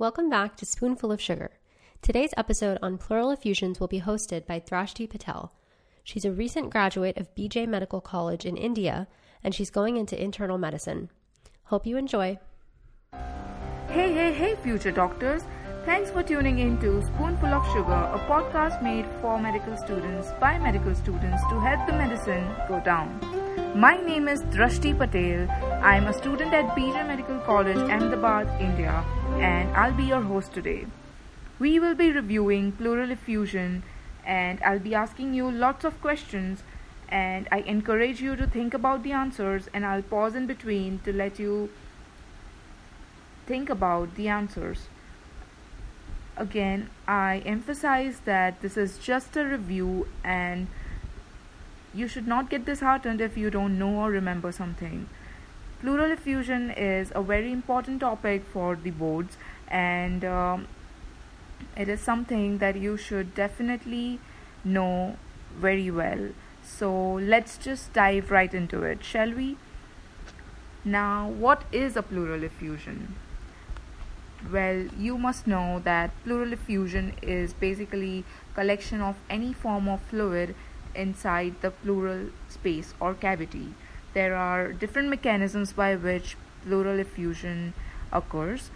Welcome 0.00 0.30
back 0.30 0.56
to 0.56 0.64
Spoonful 0.64 1.12
of 1.12 1.20
Sugar. 1.20 1.50
Today's 2.00 2.32
episode 2.34 2.78
on 2.80 2.96
pleural 2.96 3.30
effusions 3.32 3.78
will 3.78 3.86
be 3.86 4.00
hosted 4.00 4.46
by 4.46 4.58
Drashti 4.58 5.06
Patel. 5.06 5.52
She's 6.04 6.24
a 6.24 6.32
recent 6.32 6.70
graduate 6.70 7.18
of 7.18 7.34
BJ 7.34 7.68
Medical 7.68 8.00
College 8.00 8.46
in 8.46 8.56
India, 8.56 9.08
and 9.44 9.54
she's 9.54 9.68
going 9.68 9.98
into 9.98 10.18
internal 10.18 10.56
medicine. 10.56 11.10
Hope 11.64 11.86
you 11.86 11.98
enjoy. 11.98 12.38
Hey, 13.88 14.10
hey, 14.14 14.32
hey, 14.32 14.56
future 14.62 14.90
doctors! 14.90 15.42
Thanks 15.84 16.10
for 16.10 16.22
tuning 16.22 16.60
in 16.60 16.80
to 16.80 17.02
Spoonful 17.02 17.52
of 17.52 17.66
Sugar, 17.74 17.92
a 17.92 18.18
podcast 18.20 18.82
made 18.82 19.04
for 19.20 19.38
medical 19.38 19.76
students 19.76 20.28
by 20.40 20.58
medical 20.58 20.94
students 20.94 21.42
to 21.50 21.60
help 21.60 21.86
the 21.86 21.92
medicine 21.92 22.50
go 22.68 22.80
down. 22.80 23.49
My 23.56 23.96
name 23.96 24.28
is 24.28 24.42
Drashti 24.42 24.96
Patel. 24.96 25.50
I 25.82 25.96
am 25.96 26.06
a 26.06 26.12
student 26.12 26.54
at 26.54 26.76
BJ 26.76 27.04
Medical 27.04 27.38
College, 27.40 27.78
Ahmedabad, 27.78 28.48
India, 28.60 29.04
and 29.40 29.74
I'll 29.76 29.92
be 29.92 30.04
your 30.04 30.20
host 30.20 30.52
today. 30.52 30.86
We 31.58 31.80
will 31.80 31.96
be 31.96 32.12
reviewing 32.12 32.70
pleural 32.70 33.10
effusion, 33.10 33.82
and 34.24 34.62
I'll 34.62 34.78
be 34.78 34.94
asking 34.94 35.34
you 35.34 35.50
lots 35.50 35.84
of 35.84 36.00
questions. 36.00 36.62
And 37.08 37.48
I 37.50 37.58
encourage 37.62 38.20
you 38.20 38.36
to 38.36 38.46
think 38.46 38.72
about 38.72 39.02
the 39.02 39.10
answers, 39.10 39.68
and 39.74 39.84
I'll 39.84 40.02
pause 40.02 40.36
in 40.36 40.46
between 40.46 41.00
to 41.00 41.12
let 41.12 41.40
you 41.40 41.70
think 43.46 43.68
about 43.68 44.14
the 44.14 44.28
answers. 44.28 44.86
Again, 46.36 46.88
I 47.08 47.42
emphasize 47.44 48.20
that 48.26 48.62
this 48.62 48.76
is 48.76 48.98
just 48.98 49.36
a 49.36 49.44
review 49.44 50.06
and 50.22 50.68
you 51.94 52.08
should 52.08 52.26
not 52.26 52.50
get 52.50 52.64
disheartened 52.64 53.20
if 53.20 53.36
you 53.36 53.50
don't 53.50 53.78
know 53.78 53.96
or 54.00 54.10
remember 54.10 54.52
something. 54.52 55.08
Pleural 55.80 56.10
effusion 56.10 56.70
is 56.70 57.10
a 57.14 57.22
very 57.22 57.50
important 57.52 58.00
topic 58.00 58.44
for 58.52 58.76
the 58.76 58.90
boards 58.90 59.36
and 59.68 60.24
um, 60.24 60.66
it 61.76 61.88
is 61.88 62.00
something 62.00 62.58
that 62.58 62.76
you 62.76 62.96
should 62.96 63.34
definitely 63.34 64.20
know 64.64 65.16
very 65.56 65.90
well. 65.90 66.28
So 66.62 67.14
let's 67.14 67.56
just 67.56 67.92
dive 67.92 68.30
right 68.30 68.52
into 68.52 68.82
it, 68.82 69.02
shall 69.02 69.32
we? 69.32 69.56
Now, 70.84 71.28
what 71.28 71.64
is 71.72 71.96
a 71.96 72.02
pleural 72.02 72.44
effusion? 72.44 73.16
well 74.50 74.86
you 74.98 75.18
must 75.18 75.46
know 75.46 75.80
that 75.84 76.10
pleural 76.24 76.52
effusion 76.52 77.12
is 77.22 77.52
basically 77.52 78.24
collection 78.54 79.00
of 79.00 79.16
any 79.28 79.52
form 79.52 79.88
of 79.88 80.00
fluid 80.00 80.54
inside 80.94 81.54
the 81.60 81.70
pleural 81.70 82.30
space 82.48 82.94
or 83.00 83.14
cavity. 83.14 83.74
There 84.14 84.34
are 84.34 84.72
different 84.72 85.08
mechanisms 85.08 85.72
by 85.72 85.94
which 85.96 86.36
pleural 86.64 86.98
effusion 86.98 87.74
occurs. 88.12 88.70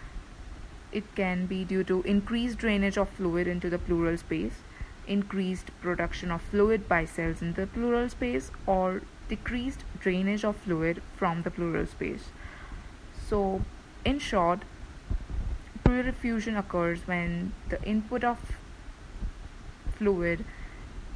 It 0.91 1.15
can 1.15 1.45
be 1.45 1.65
due 1.65 1.83
to 1.85 2.01
increased 2.03 2.57
drainage 2.57 2.97
of 2.97 3.09
fluid 3.09 3.47
into 3.47 3.69
the 3.69 3.79
pleural 3.79 4.17
space 4.17 4.61
increased 5.07 5.71
production 5.81 6.31
of 6.31 6.41
fluid 6.41 6.87
by 6.87 7.05
cells 7.05 7.41
in 7.41 7.53
the 7.53 7.67
pleural 7.67 8.09
space 8.09 8.51
or 8.65 9.01
decreased 9.29 9.83
drainage 9.99 10.43
of 10.43 10.55
fluid 10.55 11.01
from 11.15 11.43
the 11.43 11.51
pleural 11.51 11.85
space. 11.85 12.29
So 13.27 13.61
in 14.03 14.19
short 14.19 14.59
pleural 15.83 16.07
effusion 16.07 16.55
occurs 16.55 17.07
when 17.07 17.53
the 17.69 17.81
input 17.83 18.23
of 18.23 18.37
fluid 19.97 20.45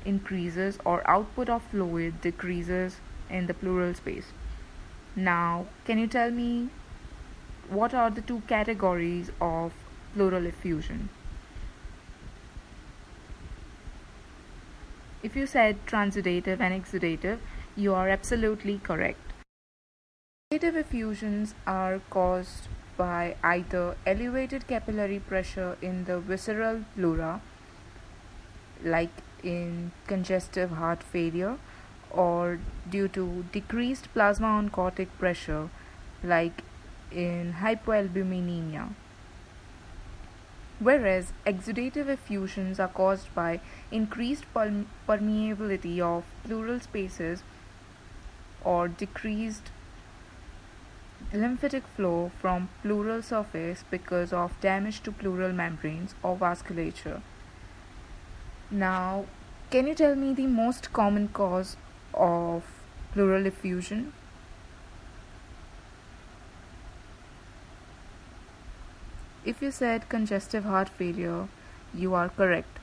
increases 0.05 0.77
or 0.85 1.07
output 1.09 1.49
of 1.49 1.61
fluid 1.63 2.21
decreases 2.21 2.97
in 3.29 3.47
the 3.47 3.53
pleural 3.53 3.93
space. 3.93 4.31
Now, 5.15 5.67
can 5.85 5.99
you 5.99 6.07
tell 6.07 6.31
me 6.31 6.69
what 7.69 7.93
are 7.93 8.09
the 8.09 8.21
two 8.21 8.41
categories 8.47 9.31
of 9.39 9.73
pleural 10.13 10.45
effusion? 10.45 11.09
If 15.21 15.35
you 15.35 15.45
said 15.45 15.85
transudative 15.85 16.59
and 16.61 16.73
exudative, 16.73 17.39
you 17.75 17.93
are 17.93 18.07
absolutely 18.09 18.79
correct. 18.79 19.19
Exudative 20.51 20.75
effusions 20.75 21.53
are 21.67 22.01
caused 22.09 22.67
by 22.97 23.35
either 23.43 23.95
elevated 24.05 24.67
capillary 24.67 25.19
pressure 25.19 25.77
in 25.81 26.05
the 26.05 26.19
visceral 26.19 26.85
pleura, 26.95 27.41
like 28.83 29.11
in 29.43 29.91
congestive 30.07 30.71
heart 30.71 31.03
failure, 31.03 31.57
or 32.11 32.59
due 32.89 33.07
to 33.07 33.45
decreased 33.51 34.13
plasma 34.13 34.47
oncotic 34.47 35.07
pressure, 35.17 35.69
like 36.23 36.63
in 37.11 37.55
hypoalbuminemia. 37.61 38.89
Whereas 40.79 41.33
exudative 41.45 42.07
effusions 42.07 42.79
are 42.79 42.87
caused 42.87 43.33
by 43.35 43.59
increased 43.91 44.45
permeability 44.53 45.99
of 45.99 46.23
pleural 46.43 46.79
spaces 46.79 47.43
or 48.63 48.87
decreased 48.87 49.71
lymphatic 51.33 51.83
flow 51.95 52.31
from 52.39 52.69
pleural 52.81 53.21
surface 53.21 53.83
because 53.91 54.31
of 54.31 54.59
damage 54.61 55.03
to 55.03 55.11
pleural 55.11 55.51
membranes 55.51 56.15
or 56.23 56.37
vasculature. 56.37 57.21
Now, 58.71 59.25
can 59.69 59.87
you 59.87 59.95
tell 59.95 60.15
me 60.15 60.33
the 60.33 60.47
most 60.47 60.91
common 60.93 61.29
cause 61.29 61.77
of 62.13 62.63
pleural 63.13 63.45
effusion? 63.45 64.13
If 69.45 69.61
you 69.61 69.71
said 69.71 70.09
congestive 70.09 70.65
heart 70.65 70.89
failure, 70.89 71.47
you 71.93 72.13
are 72.13 72.29
correct. 72.29 72.79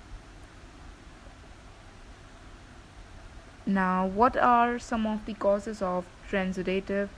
Now, 3.64 4.06
what 4.06 4.36
are 4.36 4.78
some 4.78 5.06
of 5.06 5.26
the 5.26 5.34
causes 5.34 5.82
of 5.82 6.04
transudative 6.30 7.08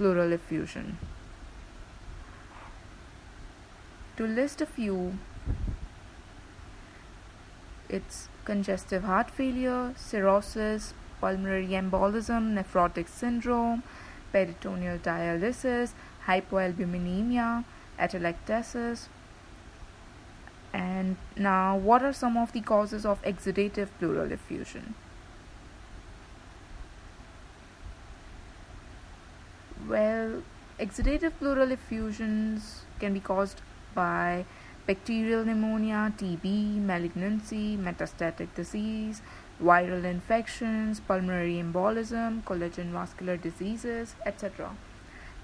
pleural 0.00 0.32
effusion. 0.32 0.96
To 4.16 4.26
list 4.26 4.62
a 4.62 4.66
few, 4.66 5.18
it's 7.90 8.28
congestive 8.44 9.04
heart 9.04 9.30
failure, 9.30 9.92
cirrhosis, 9.96 10.94
pulmonary 11.20 11.68
embolism, 11.68 12.54
nephrotic 12.54 13.08
syndrome, 13.08 13.82
peritoneal 14.32 14.98
dialysis, 14.98 15.92
hypoalbuminemia, 16.26 17.64
atelectasis. 17.98 19.08
And 20.72 21.16
now, 21.36 21.76
what 21.76 22.02
are 22.02 22.12
some 22.12 22.36
of 22.36 22.52
the 22.52 22.60
causes 22.60 23.04
of 23.04 23.20
exudative 23.22 23.88
pleural 23.98 24.30
effusion? 24.30 24.94
Well, 29.88 30.42
exudative 30.78 31.32
pleural 31.38 31.72
effusions 31.72 32.82
can 33.00 33.12
be 33.12 33.20
caused 33.20 33.60
by 33.94 34.44
bacterial 34.86 35.44
pneumonia, 35.44 36.12
TB, 36.16 36.76
malignancy, 36.82 37.76
metastatic 37.76 38.54
disease, 38.54 39.22
viral 39.62 40.04
infections, 40.04 41.00
pulmonary 41.00 41.54
embolism, 41.54 42.42
collagen 42.44 42.92
vascular 42.92 43.36
diseases, 43.36 44.14
etc. 44.24 44.70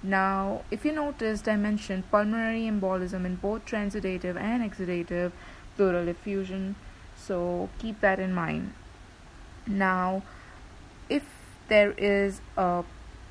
Now, 0.03 0.63
if 0.71 0.85
you 0.85 0.93
noticed, 0.93 1.49
I 1.49 1.57
mentioned 1.57 2.11
pulmonary 2.11 2.63
embolism 2.63 3.25
in 3.25 3.37
both 3.37 3.65
transudative 3.67 4.37
and 4.37 4.69
exudative 4.69 5.33
pleural 5.77 6.09
effusion, 6.09 6.77
so 7.17 7.69
keep 7.79 8.01
that 8.01 8.19
in 8.19 8.33
mind. 8.33 8.73
Now, 9.67 10.23
if 11.09 11.25
there 11.69 11.93
is 11.93 12.41
a 12.57 12.85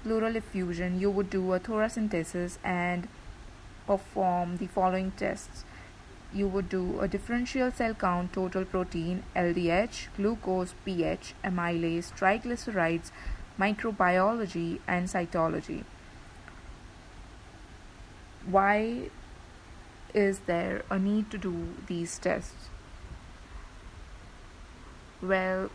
pleural 0.03 0.35
effusion, 0.35 0.99
you 0.99 1.09
would 1.09 1.29
do 1.29 1.53
a 1.53 1.59
thoracentesis 1.59 2.57
and 2.63 3.07
perform 3.87 4.57
the 4.57 4.67
following 4.67 5.11
tests. 5.11 5.63
You 6.33 6.47
would 6.47 6.69
do 6.69 6.99
a 6.99 7.07
differential 7.07 7.71
cell 7.71 7.93
count, 7.93 8.33
total 8.33 8.65
protein, 8.65 9.23
LDH, 9.35 10.07
glucose, 10.17 10.73
pH, 10.83 11.33
amylase, 11.43 12.11
triglycerides, 12.13 13.11
microbiology, 13.59 14.79
and 14.87 15.07
cytology. 15.07 15.83
Why 18.45 19.09
is 20.13 20.39
there 20.39 20.83
a 20.89 20.99
need 20.99 21.31
to 21.31 21.37
do 21.37 21.75
these 21.87 22.17
tests? 22.19 22.69
Well, 25.21 25.69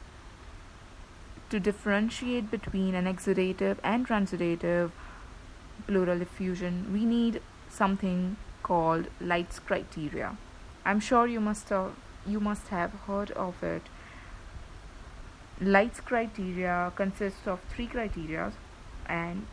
to 1.50 1.58
differentiate 1.58 2.50
between 2.50 2.94
an 2.94 3.06
exudative 3.06 3.79
and 3.82 4.06
transudative 4.06 4.93
pleural 5.87 6.23
effusion, 6.23 6.93
we 6.93 7.05
need 7.05 7.43
something 7.69 8.37
called 8.62 9.09
Light's 9.21 9.59
criteria. 9.59 10.37
I'm 10.85 11.01
sure 11.01 11.27
you 11.27 11.41
must 11.41 11.69
have 11.69 11.93
you 12.27 12.41
must 12.41 12.69
have 12.69 12.93
heard 13.07 13.31
of 13.33 13.62
it. 13.62 13.83
Light's 15.61 16.01
criteria 16.01 16.93
consists 16.97 17.47
of 17.47 17.61
three 17.71 17.87
criteria 17.87 18.53
and 19.07 19.47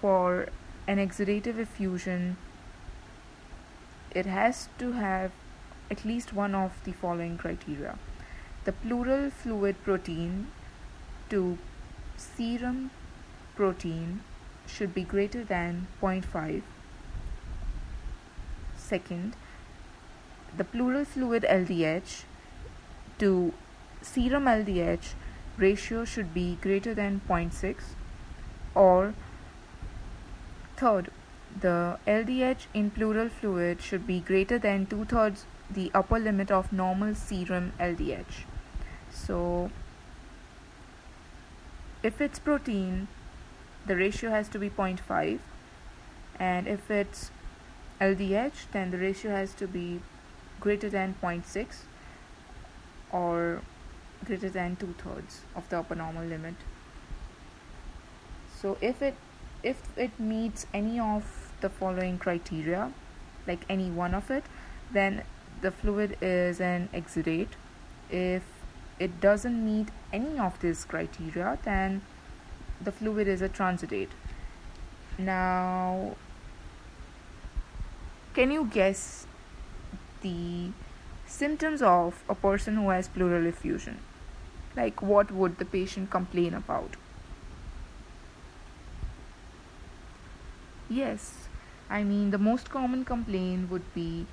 for 0.00 0.48
an 0.86 0.98
exudative 0.98 1.58
effusion 1.58 2.36
it 4.10 4.26
has 4.26 4.68
to 4.78 4.92
have 4.92 5.30
at 5.90 6.04
least 6.04 6.32
one 6.32 6.54
of 6.54 6.72
the 6.84 6.92
following 6.92 7.36
criteria 7.38 7.98
the 8.64 8.72
pleural 8.72 9.30
fluid 9.30 9.76
protein 9.84 10.48
to 11.28 11.58
serum 12.16 12.90
protein 13.56 14.20
should 14.66 14.92
be 14.94 15.02
greater 15.02 15.44
than 15.44 15.86
0.5 16.02 16.62
second 18.92 19.36
the 20.56 20.64
pleural 20.64 21.04
fluid 21.04 21.46
LDH 21.56 22.22
to 23.18 23.52
serum 24.02 24.46
LDH 24.52 25.12
ratio 25.58 26.04
should 26.04 26.32
be 26.34 26.46
greater 26.66 26.94
than 26.94 27.20
0.6 27.28 27.76
or 28.74 29.14
third 30.76 31.10
the 31.60 31.98
LDH 32.06 32.66
in 32.72 32.90
pleural 32.90 33.28
fluid 33.28 33.82
should 33.82 34.06
be 34.06 34.20
greater 34.20 34.58
than 34.58 34.86
two 34.86 35.04
thirds 35.04 35.44
the 35.78 35.90
upper 35.94 36.18
limit 36.18 36.50
of 36.50 36.72
normal 36.72 37.14
serum 37.14 37.72
LDH 37.78 38.44
so 39.10 39.70
if 42.02 42.20
it's 42.20 42.38
protein 42.38 43.08
the 43.86 43.96
ratio 43.96 44.30
has 44.30 44.48
to 44.48 44.58
be 44.58 44.70
0.5 44.70 45.38
and 46.38 46.68
if 46.68 46.90
it's 46.90 47.30
LDH 48.00 48.70
then 48.72 48.90
the 48.90 48.98
ratio 48.98 49.30
has 49.30 49.54
to 49.54 49.66
be 49.66 50.00
greater 50.60 50.88
than 50.88 51.14
0.6 51.22 51.66
or 53.12 53.62
greater 54.24 54.50
than 54.50 54.76
two 54.76 54.94
thirds 54.98 55.42
of 55.54 55.68
the 55.68 55.78
upper 55.78 55.94
normal 55.94 56.24
limit. 56.24 56.54
So 58.60 58.76
if 58.80 59.02
it 59.02 59.16
if 59.62 59.76
it 59.96 60.18
meets 60.18 60.66
any 60.72 60.98
of 60.98 61.52
the 61.60 61.68
following 61.68 62.18
criteria 62.18 62.92
like 63.46 63.64
any 63.68 63.90
one 63.90 64.14
of 64.14 64.30
it 64.30 64.44
then 64.92 65.22
the 65.60 65.70
fluid 65.70 66.16
is 66.20 66.60
an 66.60 66.88
exudate 66.94 67.48
if 68.10 68.42
it 68.98 69.20
doesn't 69.20 69.64
meet 69.64 69.88
any 70.12 70.38
of 70.38 70.58
these 70.60 70.84
criteria 70.84 71.58
then 71.64 72.00
the 72.82 72.92
fluid 72.92 73.28
is 73.28 73.42
a 73.42 73.48
transudate 73.48 74.08
now 75.18 76.16
can 78.34 78.50
you 78.50 78.64
guess 78.72 79.26
the 80.22 80.70
symptoms 81.26 81.82
of 81.82 82.22
a 82.28 82.34
person 82.34 82.76
who 82.76 82.90
has 82.90 83.08
pleural 83.08 83.46
effusion? 83.46 83.98
Like 84.76 85.02
what 85.02 85.30
would 85.30 85.58
the 85.58 85.64
patient 85.64 86.10
complain 86.10 86.54
about? 86.54 86.96
Yes. 90.88 91.48
I 91.88 92.04
mean 92.04 92.30
the 92.30 92.38
most 92.38 92.70
common 92.70 93.04
complaint 93.04 93.70
would 93.70 93.94
be 93.94 94.26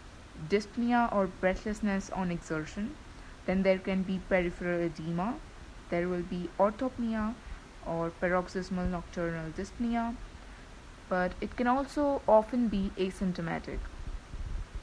dyspnea 0.49 1.11
or 1.13 1.27
breathlessness 1.27 2.11
on 2.11 2.31
exertion. 2.31 2.95
Then 3.45 3.63
there 3.63 3.79
can 3.79 4.03
be 4.03 4.19
peripheral 4.29 4.81
edema. 4.81 5.35
There 5.89 6.07
will 6.07 6.21
be 6.21 6.49
orthopnea 6.59 7.33
or 7.85 8.11
paroxysmal 8.21 8.85
nocturnal 8.85 9.51
dyspnea 9.57 10.15
but 11.09 11.31
it 11.41 11.55
can 11.55 11.67
also 11.67 12.21
often 12.27 12.67
be 12.67 12.91
asymptomatic 12.97 13.79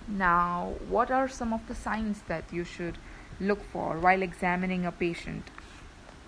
now 0.08 0.74
what 0.88 1.10
are 1.10 1.28
some 1.28 1.52
of 1.52 1.66
the 1.68 1.74
signs 1.74 2.22
that 2.28 2.44
you 2.52 2.64
should 2.64 2.98
look 3.40 3.62
for 3.72 3.98
while 3.98 4.22
examining 4.22 4.84
a 4.86 4.92
patient 4.92 5.50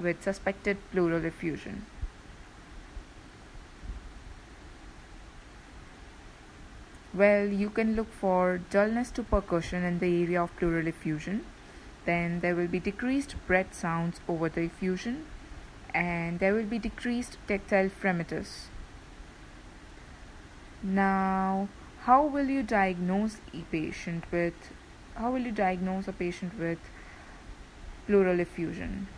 with 0.00 0.22
suspected 0.22 0.76
pleural 0.92 1.24
effusion 1.24 1.84
Well, 7.16 7.46
you 7.46 7.70
can 7.70 7.96
look 7.96 8.12
for 8.12 8.60
dullness 8.68 9.10
to 9.12 9.22
percussion 9.22 9.82
in 9.84 10.00
the 10.00 10.22
area 10.22 10.42
of 10.42 10.54
pleural 10.56 10.86
effusion. 10.86 11.46
Then 12.04 12.40
there 12.40 12.54
will 12.54 12.66
be 12.66 12.78
decreased 12.78 13.36
breath 13.46 13.72
sounds 13.72 14.20
over 14.28 14.50
the 14.50 14.64
effusion 14.64 15.24
and 15.94 16.40
there 16.40 16.52
will 16.52 16.66
be 16.66 16.78
decreased 16.78 17.38
tactile 17.48 17.88
fremitus. 17.88 18.66
Now, 20.86 21.68
how 22.02 22.24
will 22.24 22.46
you 22.46 22.62
diagnose 22.62 23.38
a 23.52 23.62
patient 23.72 24.24
with 24.30 24.54
how 25.16 25.32
will 25.32 25.40
you 25.40 25.50
diagnose 25.50 26.06
a 26.06 26.12
patient 26.12 26.56
with 26.58 26.78
pleural 28.06 28.38
effusion? 28.38 29.08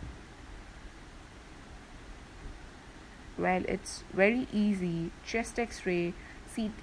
Well, 3.37 3.63
it's 3.67 4.03
very 4.13 4.47
easy. 4.51 5.11
Chest 5.25 5.59
X-ray 5.59 6.13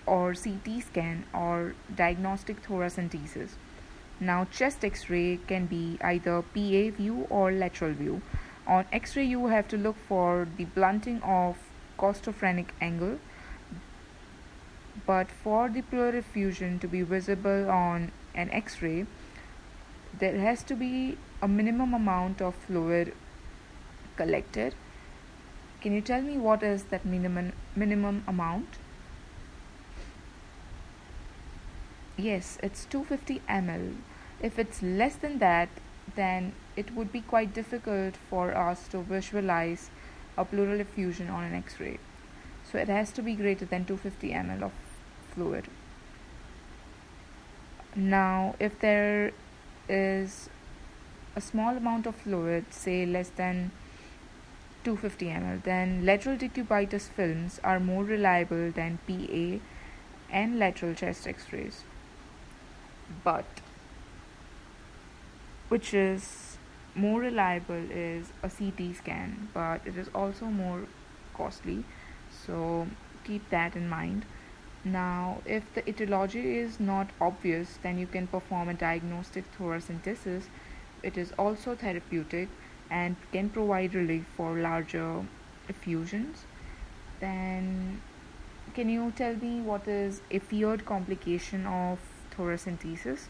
or 0.07 0.35
CT 0.35 0.83
scan 0.83 1.25
or 1.35 1.75
diagnostic 1.95 2.63
thoracentesis. 2.63 3.51
Now, 4.21 4.47
chest 4.51 4.85
x 4.85 5.11
ray 5.11 5.39
can 5.47 5.67
be 5.67 5.99
either 6.01 6.41
PA 6.43 6.83
view 6.97 7.27
or 7.29 7.53
lateral 7.53 7.93
view. 7.93 8.23
On 8.67 8.87
x 8.93 9.17
ray, 9.17 9.25
you 9.25 9.49
have 9.49 9.69
to 9.69 9.77
look 9.77 9.97
for 10.09 10.49
the 10.57 10.65
blunting 10.65 11.21
of 11.23 11.57
costophrenic 11.99 12.69
angle. 12.81 13.19
But 15.07 15.31
for 15.31 15.69
the 15.69 15.83
pleural 15.83 16.17
effusion 16.17 16.79
to 16.81 16.89
be 16.89 17.03
visible 17.03 17.71
on 17.71 18.11
an 18.35 18.51
x 18.51 18.83
ray, 18.83 19.07
there 20.19 20.39
has 20.39 20.63
to 20.65 20.75
be 20.75 21.19
a 21.41 21.49
minimum 21.49 21.95
amount 21.95 22.43
of 22.43 22.55
fluid 22.55 23.15
collected. 24.17 24.75
Can 25.81 25.93
you 25.93 26.01
tell 26.01 26.23
me 26.23 26.37
what 26.39 26.63
is 26.63 26.85
that 26.85 27.05
minimum 27.05 27.53
minimum 27.77 28.25
amount? 28.27 28.79
yes 32.17 32.59
it's 32.63 32.87
250 32.87 33.43
ml 33.47 33.97
if 34.41 34.59
it's 34.59 34.83
less 34.83 35.17
than 35.17 35.39
that 35.39 35.69
then 36.15 36.53
it 36.75 36.95
would 36.95 37.13
be 37.13 37.21
quite 37.21 37.53
difficult 37.53 38.15
for 38.31 38.57
us 38.57 38.89
to 38.89 39.03
visualize 39.03 39.91
a 40.39 40.45
pleural 40.45 40.81
effusion 40.81 41.29
on 41.29 41.45
an 41.45 41.55
x-ray 41.55 41.99
so 42.65 42.79
it 42.79 42.89
has 42.89 43.13
to 43.13 43.23
be 43.23 43.35
greater 43.35 43.67
than 43.67 43.85
250 43.85 44.31
ml 44.31 44.63
of 44.63 44.73
fluid 45.37 45.69
now 47.95 48.55
if 48.59 48.79
there 48.81 49.33
is 49.89 50.51
a 51.37 51.41
small 51.41 51.77
amount 51.77 52.07
of 52.07 52.17
fluid 52.25 52.65
say 52.71 52.99
less 53.07 53.29
than 53.43 53.71
250 54.85 55.27
ml 55.27 55.63
then 55.69 55.95
lateral 56.07 56.37
decubitus 56.37 57.09
films 57.21 57.61
are 57.63 57.79
more 57.79 58.05
reliable 58.05 58.71
than 58.81 58.99
PA 59.07 59.45
and 60.31 60.59
lateral 60.59 60.95
chest 60.95 61.27
x-rays 61.27 61.83
but 63.25 63.63
which 65.69 65.93
is 65.95 66.57
more 66.97 67.21
reliable 67.21 67.91
is 67.91 68.33
a 68.43 68.49
CT 68.49 68.97
scan, 68.97 69.49
but 69.53 69.83
it 69.85 69.97
is 69.97 70.09
also 70.15 70.47
more 70.47 70.85
costly. 71.35 71.85
So 72.47 72.89
keep 73.25 73.49
that 73.51 73.77
in 73.77 73.89
mind. 73.89 74.25
Now, 74.87 75.39
if 75.45 75.75
the 75.75 75.89
etiology 75.89 76.59
is 76.59 76.79
not 76.79 77.09
obvious, 77.21 77.79
then 77.83 77.99
you 77.99 78.07
can 78.07 78.29
perform 78.29 78.69
a 78.69 78.75
diagnostic 78.75 79.45
thoracentesis. 79.59 80.45
It 81.03 81.19
is 81.19 81.33
also 81.37 81.75
therapeutic 81.75 82.49
and 82.89 83.17
can 83.33 83.49
provide 83.51 83.95
relief 83.95 84.25
for 84.37 84.55
larger 84.55 85.25
effusions. 85.69 86.45
Then, 87.19 88.01
can 88.75 88.89
you 88.89 89.13
tell 89.17 89.35
me 89.35 89.61
what 89.61 89.89
is 89.89 90.21
a 90.31 90.39
feared 90.39 90.85
complication 90.85 91.67
of 91.67 91.99
thoracentesis 92.37 93.23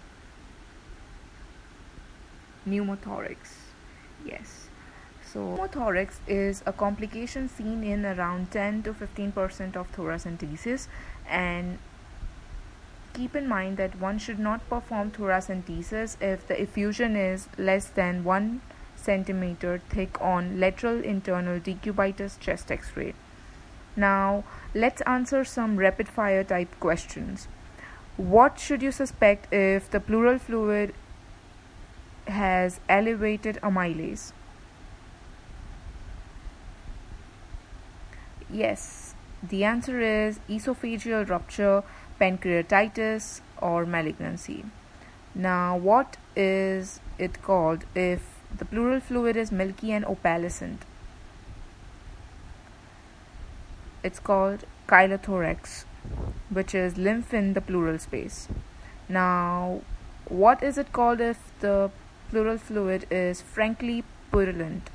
pneumothorax 2.69 3.53
yes 4.25 4.69
so 5.33 5.41
pneumothorax 5.41 6.19
is 6.27 6.63
a 6.67 6.73
complication 6.73 7.49
seen 7.49 7.85
in 7.85 8.05
around 8.05 8.51
10 8.51 8.83
to 8.83 8.95
15 8.95 9.33
percent 9.39 9.77
of 9.77 9.93
thoracentesis 9.93 10.89
and 11.29 11.79
keep 13.13 13.35
in 13.35 13.49
mind 13.49 13.77
that 13.79 13.99
one 13.99 14.19
should 14.19 14.39
not 14.39 14.69
perform 14.69 15.11
thoracentesis 15.11 16.17
if 16.21 16.47
the 16.47 16.61
effusion 16.61 17.17
is 17.17 17.49
less 17.57 17.87
than 17.87 18.25
1 18.25 18.61
centimeter 18.95 19.79
thick 19.89 20.21
on 20.21 20.61
lateral 20.61 21.03
internal 21.03 21.61
decubitus 21.61 22.39
chest 22.39 22.71
x-ray. 22.71 23.15
Now 23.95 24.45
let's 24.75 25.01
answer 25.03 25.45
some 25.45 25.77
rapid 25.77 26.09
fire 26.09 26.45
type 26.45 26.79
questions. 26.81 27.49
What 28.17 28.59
should 28.59 28.83
you 28.83 28.93
suspect 28.93 29.53
if 29.53 29.91
the 29.91 30.01
pleural 30.01 30.39
fluid 30.39 30.95
has 32.27 32.81
elevated 32.89 33.59
amylase? 33.63 34.33
Yes, 38.51 39.06
the 39.49 39.65
answer 39.65 40.01
is 40.01 40.41
esophageal 40.49 41.29
rupture, 41.29 41.83
pancreatitis, 42.21 43.41
or 43.61 43.87
malignancy. 43.87 44.65
Now, 45.35 45.77
what 45.77 46.17
is 46.35 47.01
it 47.19 47.43
called 47.43 47.85
if 47.95 48.23
the 48.57 48.65
pleural 48.65 49.01
fluid 49.01 49.37
is 49.37 49.53
milky 49.53 49.93
and 49.93 50.05
opalescent? 50.05 50.79
It's 54.03 54.19
called 54.19 54.65
chylothorax 54.89 55.85
which 56.51 56.75
is 56.75 56.97
lymph 56.97 57.35
in 57.35 57.55
the 57.55 57.61
pleural 57.61 57.99
space. 57.99 58.49
Now, 59.09 59.81
what 60.29 60.63
is 60.63 60.79
it 60.79 60.93
called 60.93 61.21
if 61.21 61.39
the 61.61 61.91
pleural 62.31 62.59
fluid 62.59 63.07
is 63.11 63.41
frankly 63.41 64.05
purulent? 64.31 64.91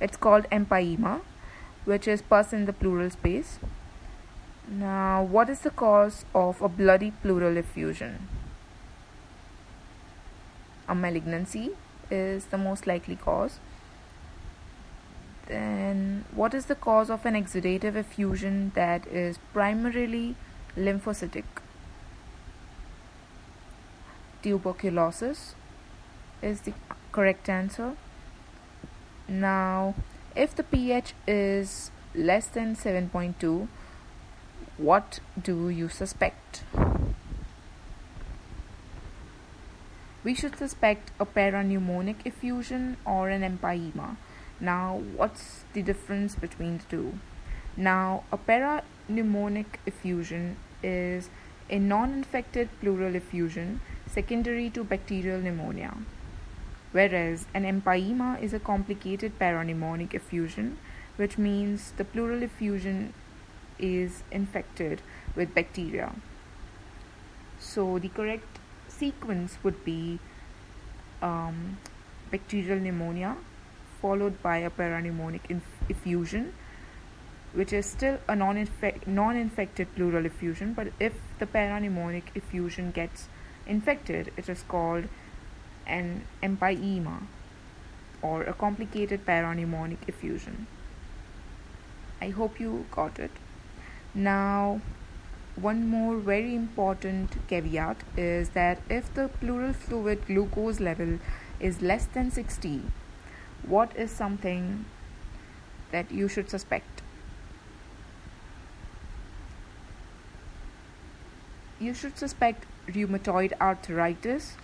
It's 0.00 0.16
called 0.16 0.46
empyema, 0.50 1.20
which 1.84 2.08
is 2.08 2.22
pus 2.22 2.52
in 2.52 2.64
the 2.66 2.72
pleural 2.72 3.10
space. 3.10 3.58
Now, 4.68 5.22
what 5.22 5.50
is 5.50 5.60
the 5.60 5.70
cause 5.70 6.24
of 6.34 6.62
a 6.62 6.68
bloody 6.68 7.10
pleural 7.22 7.56
effusion? 7.56 8.28
A 10.88 10.94
malignancy 10.94 11.70
is 12.10 12.46
the 12.46 12.58
most 12.58 12.86
likely 12.86 13.16
cause. 13.16 13.60
Then, 15.46 16.24
what 16.32 16.54
is 16.54 16.66
the 16.66 16.76
cause 16.76 17.10
of 17.10 17.26
an 17.26 17.34
exudative 17.34 17.96
effusion 17.96 18.70
that 18.74 19.06
is 19.08 19.38
primarily 19.52 20.36
lymphocytic? 20.76 21.44
Tuberculosis 24.42 25.54
is 26.40 26.60
the 26.60 26.72
correct 27.12 27.48
answer. 27.48 27.96
Now, 29.30 29.94
if 30.34 30.56
the 30.56 30.64
pH 30.64 31.14
is 31.24 31.92
less 32.16 32.48
than 32.48 32.74
7.2, 32.74 33.68
what 34.76 35.20
do 35.40 35.68
you 35.68 35.88
suspect? 35.88 36.64
We 40.24 40.34
should 40.34 40.56
suspect 40.58 41.12
a 41.20 41.24
parapneumonic 41.24 42.26
effusion 42.26 42.96
or 43.06 43.28
an 43.28 43.42
empyema. 43.42 44.16
Now, 44.58 45.00
what's 45.14 45.62
the 45.74 45.82
difference 45.82 46.34
between 46.34 46.78
the 46.78 46.84
two? 46.90 47.18
Now, 47.76 48.24
a 48.32 48.36
parapneumonic 48.36 49.78
effusion 49.86 50.56
is 50.82 51.30
a 51.70 51.78
non 51.78 52.14
infected 52.14 52.68
pleural 52.80 53.14
effusion 53.14 53.80
secondary 54.08 54.70
to 54.70 54.82
bacterial 54.82 55.40
pneumonia 55.40 55.94
whereas 56.92 57.46
an 57.54 57.64
empyema 57.64 58.40
is 58.42 58.52
a 58.52 58.58
complicated 58.58 59.38
parapneumonic 59.38 60.14
effusion, 60.14 60.78
which 61.16 61.38
means 61.38 61.92
the 61.96 62.04
pleural 62.04 62.42
effusion 62.42 63.12
is 63.78 64.22
infected 64.30 65.00
with 65.34 65.54
bacteria. 65.54 66.12
So 67.58 67.98
the 67.98 68.08
correct 68.08 68.58
sequence 68.88 69.58
would 69.62 69.84
be 69.84 70.18
um, 71.22 71.78
bacterial 72.30 72.78
pneumonia 72.78 73.36
followed 74.00 74.42
by 74.42 74.58
a 74.58 74.70
parapneumonic 74.70 75.40
inf- 75.48 75.82
effusion 75.88 76.52
which 77.52 77.72
is 77.72 77.84
still 77.84 78.18
a 78.28 78.36
non-infect- 78.36 79.06
non-infected 79.06 79.94
pleural 79.94 80.24
effusion 80.24 80.72
but 80.72 80.88
if 80.98 81.14
the 81.38 81.46
parapneumonic 81.46 82.22
effusion 82.34 82.90
gets 82.90 83.28
infected 83.66 84.32
it 84.36 84.48
is 84.48 84.62
called 84.68 85.04
an 85.86 86.24
empyema 86.42 87.22
or 88.22 88.42
a 88.42 88.52
complicated 88.52 89.24
parapneumonic 89.26 89.98
effusion. 90.08 90.66
I 92.20 92.28
hope 92.30 92.60
you 92.60 92.86
got 92.90 93.18
it. 93.18 93.30
Now, 94.14 94.80
one 95.56 95.88
more 95.88 96.16
very 96.16 96.54
important 96.54 97.36
caveat 97.48 98.02
is 98.16 98.50
that 98.50 98.80
if 98.88 99.12
the 99.14 99.28
pleural 99.28 99.72
fluid 99.72 100.26
glucose 100.26 100.80
level 100.80 101.18
is 101.58 101.82
less 101.82 102.06
than 102.06 102.30
60, 102.30 102.82
what 103.66 103.94
is 103.96 104.10
something 104.10 104.84
that 105.92 106.10
you 106.10 106.28
should 106.28 106.48
suspect? 106.50 107.02
You 111.78 111.94
should 111.94 112.18
suspect 112.18 112.66
rheumatoid 112.86 113.52
arthritis 113.60 114.56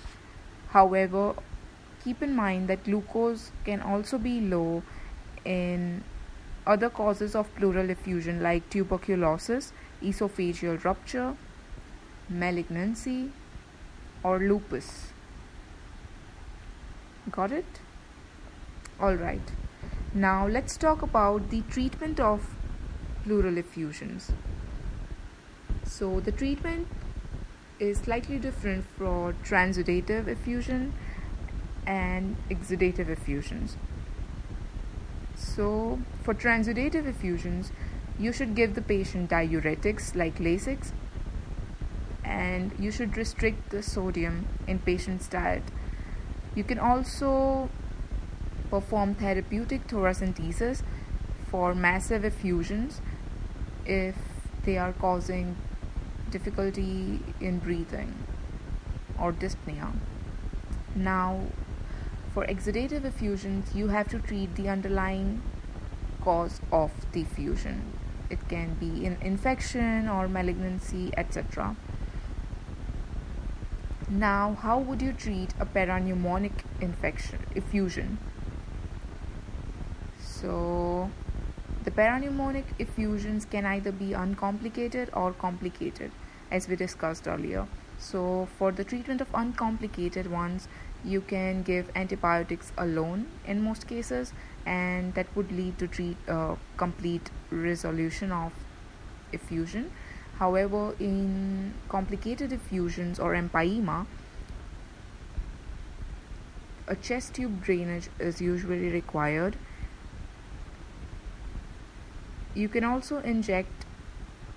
However, 0.70 1.34
keep 2.02 2.22
in 2.22 2.34
mind 2.34 2.68
that 2.68 2.84
glucose 2.84 3.50
can 3.64 3.80
also 3.80 4.18
be 4.18 4.40
low 4.40 4.82
in 5.44 6.04
other 6.66 6.90
causes 6.90 7.34
of 7.34 7.54
pleural 7.54 7.90
effusion 7.90 8.42
like 8.42 8.68
tuberculosis, 8.70 9.72
esophageal 10.02 10.82
rupture, 10.84 11.36
malignancy, 12.28 13.30
or 14.22 14.38
lupus. 14.38 15.12
Got 17.30 17.52
it? 17.52 17.80
Alright. 19.00 19.52
Now 20.14 20.46
let's 20.46 20.76
talk 20.76 21.02
about 21.02 21.50
the 21.50 21.62
treatment 21.62 22.18
of 22.18 22.54
pleural 23.24 23.58
effusions. 23.58 24.32
So, 25.84 26.20
the 26.20 26.32
treatment 26.32 26.88
is 27.78 27.98
slightly 27.98 28.38
different 28.38 28.84
for 28.98 29.34
transudative 29.44 30.28
effusion 30.28 30.92
and 31.86 32.36
exudative 32.50 33.08
effusions. 33.08 33.76
So, 35.36 35.98
for 36.22 36.34
transudative 36.34 37.06
effusions, 37.06 37.70
you 38.18 38.32
should 38.32 38.54
give 38.54 38.74
the 38.74 38.82
patient 38.82 39.30
diuretics 39.30 40.14
like 40.14 40.38
Lasix 40.38 40.92
and 42.24 42.72
you 42.78 42.90
should 42.90 43.16
restrict 43.16 43.70
the 43.70 43.82
sodium 43.82 44.46
in 44.66 44.78
patient's 44.78 45.28
diet. 45.28 45.62
You 46.54 46.64
can 46.64 46.78
also 46.78 47.68
perform 48.70 49.14
therapeutic 49.14 49.86
thoracentesis 49.86 50.82
for 51.50 51.74
massive 51.74 52.24
effusions 52.24 53.00
if 53.84 54.16
they 54.64 54.76
are 54.76 54.92
causing 54.92 55.56
difficulty 56.30 57.20
in 57.40 57.58
breathing 57.58 58.14
or 59.18 59.32
dyspnea. 59.32 59.92
Now, 60.94 61.40
for 62.32 62.44
exudative 62.46 63.04
effusions, 63.04 63.74
you 63.74 63.88
have 63.88 64.08
to 64.08 64.18
treat 64.18 64.54
the 64.56 64.68
underlying 64.68 65.42
cause 66.22 66.60
of 66.72 66.90
the 67.12 67.22
effusion. 67.22 67.92
It 68.28 68.48
can 68.48 68.74
be 68.74 69.06
an 69.06 69.16
infection 69.20 70.08
or 70.08 70.28
malignancy, 70.28 71.12
etc. 71.16 71.76
Now, 74.08 74.56
how 74.60 74.78
would 74.78 75.02
you 75.02 75.12
treat 75.12 75.54
a 75.58 75.66
parapneumonic 75.66 76.52
infection 76.80 77.38
effusion? 77.54 78.18
So, 80.20 81.10
the 81.86 81.92
parapneumonic 81.92 82.64
effusions 82.80 83.44
can 83.44 83.64
either 83.64 83.92
be 83.92 84.12
uncomplicated 84.12 85.08
or 85.12 85.32
complicated, 85.32 86.10
as 86.50 86.68
we 86.68 86.74
discussed 86.74 87.28
earlier. 87.28 87.66
So, 87.98 88.48
for 88.58 88.72
the 88.72 88.82
treatment 88.82 89.20
of 89.20 89.28
uncomplicated 89.32 90.28
ones, 90.28 90.66
you 91.04 91.20
can 91.20 91.62
give 91.62 91.88
antibiotics 91.94 92.72
alone 92.76 93.28
in 93.46 93.62
most 93.62 93.86
cases, 93.86 94.32
and 94.66 95.14
that 95.14 95.28
would 95.36 95.52
lead 95.52 95.78
to 95.78 95.86
treat 95.86 96.16
uh, 96.28 96.56
complete 96.76 97.30
resolution 97.50 98.32
of 98.32 98.52
effusion. 99.32 99.92
However, 100.40 100.96
in 100.98 101.72
complicated 101.88 102.52
effusions 102.52 103.20
or 103.20 103.34
empyema, 103.34 104.06
a 106.88 106.96
chest 106.96 107.34
tube 107.34 107.62
drainage 107.62 108.08
is 108.18 108.40
usually 108.40 108.90
required 108.90 109.56
you 112.56 112.68
can 112.68 112.84
also 112.84 113.18
inject 113.18 113.84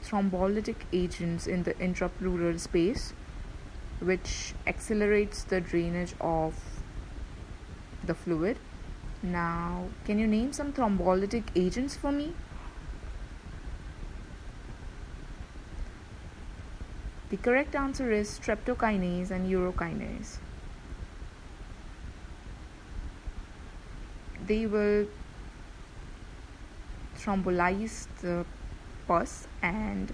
thrombolytic 0.01 0.77
agents 0.93 1.45
in 1.45 1.63
the 1.63 1.73
intrapleural 1.73 2.57
space, 2.57 3.13
which 3.99 4.53
accelerates 4.65 5.43
the 5.43 5.59
drainage 5.59 6.13
of 6.21 6.55
the 8.05 8.15
fluid. 8.15 8.57
Now, 9.21 9.87
can 10.05 10.17
you 10.17 10.27
name 10.27 10.53
some 10.53 10.71
thrombolytic 10.71 11.43
agents 11.55 11.97
for 11.97 12.13
me? 12.13 12.33
The 17.29 17.37
correct 17.37 17.75
answer 17.75 18.11
is 18.11 18.39
streptokinase 18.39 19.29
and 19.29 19.51
urokinase. 19.51 20.37
They 24.47 24.65
will 24.65 25.07
thrombolyze 27.19 28.07
the 28.21 28.45
pus 29.07 29.47
and 29.61 30.13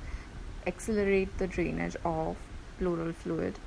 accelerate 0.66 1.38
the 1.38 1.48
drainage 1.48 1.96
of 2.04 2.36
pleural 2.80 3.14
fluid. 3.14 3.60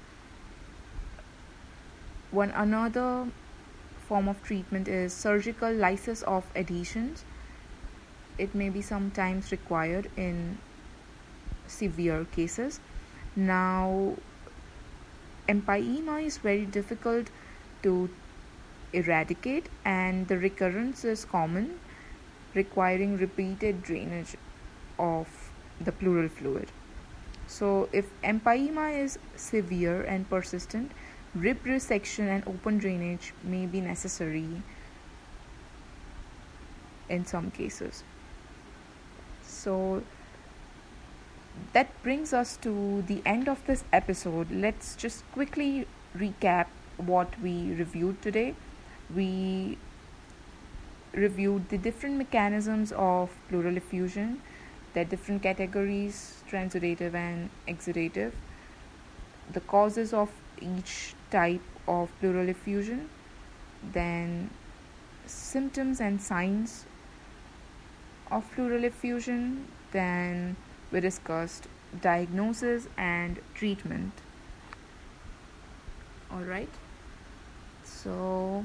One 2.30 2.50
another 2.50 3.28
form 4.06 4.28
of 4.28 4.42
treatment 4.42 4.88
is 4.88 5.12
surgical 5.12 5.72
lysis 5.72 6.22
of 6.22 6.44
adhesions. 6.56 7.24
It 8.36 8.54
may 8.54 8.68
be 8.68 8.82
sometimes 8.82 9.52
required 9.52 10.10
in 10.16 10.58
severe 11.66 12.24
cases. 12.24 12.80
Now, 13.36 14.14
empyema 15.48 16.22
is 16.24 16.38
very 16.38 16.64
difficult 16.64 17.30
to 17.82 18.10
eradicate, 18.92 19.68
and 19.84 20.28
the 20.28 20.38
recurrence 20.38 21.04
is 21.04 21.24
common 21.24 21.78
requiring 22.58 23.16
repeated 23.16 23.82
drainage 23.82 24.36
of 24.98 25.28
the 25.80 25.92
pleural 25.92 26.28
fluid. 26.28 26.70
So, 27.46 27.88
if 27.92 28.10
empyema 28.22 28.86
is 29.02 29.18
severe 29.36 30.02
and 30.02 30.28
persistent, 30.28 30.92
rib 31.34 31.64
resection 31.64 32.28
and 32.28 32.46
open 32.46 32.78
drainage 32.78 33.32
may 33.42 33.64
be 33.66 33.80
necessary 33.80 34.62
in 37.08 37.24
some 37.24 37.50
cases. 37.50 38.04
So, 39.42 40.02
that 41.72 41.90
brings 42.02 42.32
us 42.32 42.56
to 42.58 43.02
the 43.06 43.22
end 43.24 43.48
of 43.48 43.64
this 43.66 43.84
episode. 43.92 44.50
Let's 44.50 44.94
just 44.96 45.24
quickly 45.32 45.86
recap 46.16 46.66
what 46.98 47.40
we 47.40 47.72
reviewed 47.74 48.20
today. 48.22 48.54
We 49.14 49.78
reviewed 51.12 51.68
the 51.68 51.78
different 51.78 52.16
mechanisms 52.16 52.92
of 52.92 53.30
pleural 53.48 53.76
effusion, 53.76 54.40
their 54.94 55.04
different 55.04 55.42
categories, 55.42 56.42
transudative 56.50 57.14
and 57.14 57.50
exudative, 57.66 58.32
the 59.52 59.60
causes 59.60 60.12
of 60.12 60.30
each 60.60 61.14
type 61.30 61.62
of 61.86 62.10
pleural 62.20 62.48
effusion, 62.48 63.08
then 63.92 64.50
symptoms 65.26 66.00
and 66.00 66.20
signs 66.20 66.86
of 68.30 68.50
pleural 68.52 68.84
effusion, 68.84 69.66
then 69.92 70.56
we 70.90 71.00
discussed 71.00 71.68
diagnosis 72.00 72.88
and 72.96 73.40
treatment. 73.54 74.12
All 76.30 76.42
right. 76.42 76.68
So, 77.84 78.64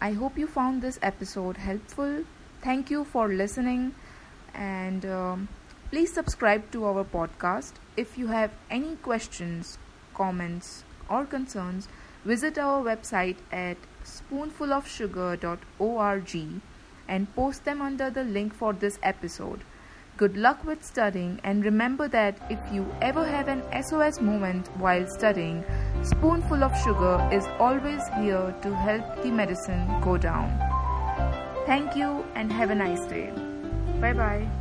I 0.00 0.12
hope 0.12 0.38
you 0.38 0.46
found 0.46 0.80
this 0.80 0.96
episode 1.02 1.56
helpful. 1.56 2.22
Thank 2.62 2.88
you 2.88 3.04
for 3.04 3.26
listening, 3.28 3.96
and 4.54 5.04
um, 5.04 5.48
please 5.90 6.12
subscribe 6.12 6.70
to 6.70 6.84
our 6.84 7.02
podcast. 7.02 7.72
If 7.96 8.16
you 8.16 8.28
have 8.28 8.52
any 8.70 8.94
questions, 8.96 9.76
comments, 10.14 10.84
or 11.10 11.24
concerns, 11.24 11.88
visit 12.24 12.58
our 12.58 12.80
website 12.80 13.38
at 13.50 13.76
spoonfulofsugar.org 14.04 16.60
and 17.08 17.34
post 17.34 17.64
them 17.64 17.82
under 17.82 18.08
the 18.08 18.22
link 18.22 18.54
for 18.54 18.72
this 18.72 19.00
episode. 19.02 19.62
Good 20.16 20.36
luck 20.36 20.64
with 20.64 20.84
studying, 20.84 21.40
and 21.42 21.64
remember 21.64 22.06
that 22.06 22.38
if 22.48 22.60
you 22.72 22.86
ever 23.00 23.24
have 23.24 23.48
an 23.48 23.64
SOS 23.82 24.20
moment 24.20 24.68
while 24.76 25.08
studying, 25.08 25.64
Spoonful 26.02 26.62
of 26.62 26.76
Sugar 26.82 27.28
is 27.32 27.46
always 27.58 28.02
here 28.20 28.54
to 28.62 28.74
help 28.74 29.22
the 29.22 29.30
medicine 29.30 30.00
go 30.00 30.16
down. 30.16 30.48
Thank 31.66 31.96
you 31.96 32.24
and 32.34 32.50
have 32.52 32.70
a 32.70 32.74
nice 32.74 33.04
day. 33.06 33.30
Bye 34.00 34.14
bye. 34.14 34.57